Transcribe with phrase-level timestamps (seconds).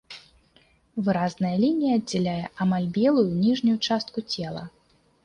[1.09, 4.65] Выразная лінія аддзяляе амаль белую ніжнюю частку цела.